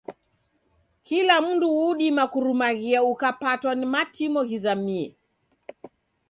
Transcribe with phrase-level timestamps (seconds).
[1.05, 5.07] Kila mundu udima kurumaghia ukapatwa ni matimo ghizamie